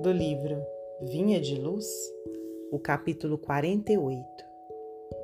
[0.00, 0.64] do livro
[1.02, 1.86] Vinha de Luz,
[2.72, 4.24] o capítulo 48.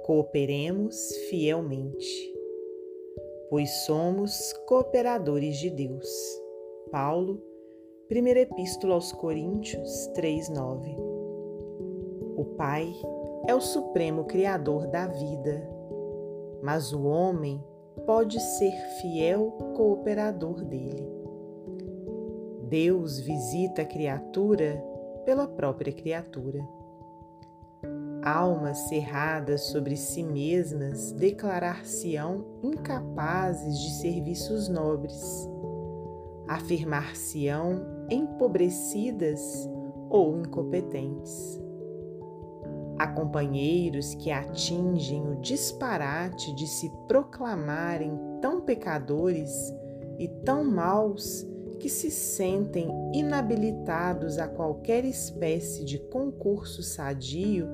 [0.05, 2.35] Cooperemos fielmente,
[3.49, 6.07] pois somos cooperadores de Deus.
[6.91, 7.43] Paulo,
[8.07, 10.95] primeira epístola aos Coríntios 3:9.
[12.37, 12.93] O Pai
[13.49, 15.67] é o supremo criador da vida,
[16.63, 17.65] mas o homem
[18.05, 21.16] pode ser fiel cooperador dele.
[22.69, 24.83] Deus visita a criatura
[25.25, 26.67] pela própria criatura.
[28.25, 35.49] Almas cerradas sobre si mesmas declarar-se-ão incapazes de serviços nobres,
[36.49, 39.41] afirmar-se-ão empobrecidas
[40.11, 41.63] ou incompetentes.
[42.99, 49.53] Há companheiros que atingem o disparate de se proclamarem tão pecadores
[50.19, 51.47] e tão maus
[51.79, 57.67] que se sentem inabilitados a qualquer espécie de concurso sadio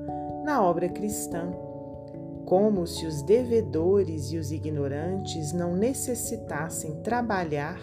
[0.44, 1.50] na obra cristã,
[2.44, 7.80] como se os devedores e os ignorantes não necessitassem trabalhar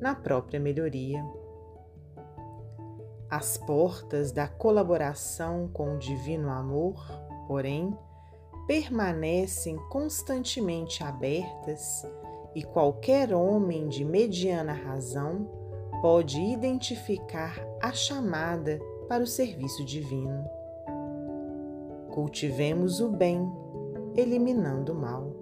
[0.00, 1.24] na própria melhoria.
[3.30, 7.02] As portas da colaboração com o divino amor,
[7.46, 7.96] porém,
[8.66, 12.04] permanecem constantemente abertas
[12.54, 15.48] e qualquer homem de mediana razão
[16.00, 20.44] pode identificar a chamada para o serviço divino.
[22.10, 23.50] Cultivemos o bem,
[24.14, 25.32] eliminando o mal.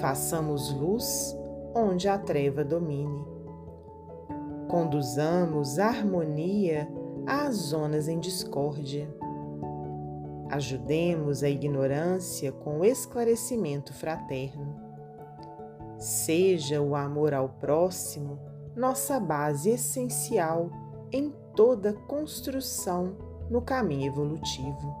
[0.00, 1.36] Façamos luz
[1.74, 3.26] onde a treva domine.
[4.68, 6.88] Conduzamos harmonia
[7.26, 9.08] às zonas em discórdia.
[10.50, 14.87] Ajudemos a ignorância com o esclarecimento fraterno
[15.98, 18.38] Seja o amor ao próximo
[18.76, 20.70] nossa base essencial
[21.10, 23.16] em toda construção
[23.50, 24.94] no caminho evolutivo.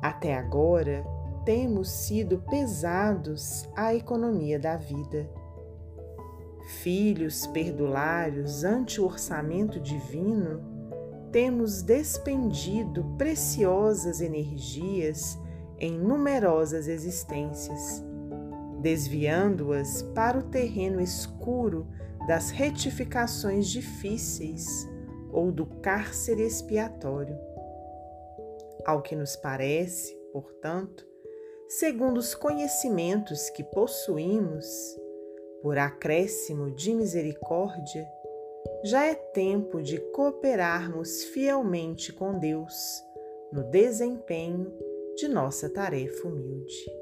[0.00, 1.04] Até agora,
[1.44, 5.28] temos sido pesados à economia da vida.
[6.80, 10.62] Filhos perdulários ante o orçamento divino,
[11.30, 15.38] temos despendido preciosas energias
[15.78, 18.02] em numerosas existências
[18.82, 21.86] desviando-as para o terreno escuro
[22.26, 24.66] das retificações difíceis
[25.30, 27.38] ou do cárcere expiatório.
[28.84, 31.06] Ao que nos parece, portanto,
[31.68, 34.66] segundo os conhecimentos que possuímos,
[35.62, 38.06] por acréscimo de misericórdia,
[38.84, 43.02] já é tempo de cooperarmos fielmente com Deus
[43.52, 44.72] no desempenho
[45.16, 47.01] de nossa tarefa humilde.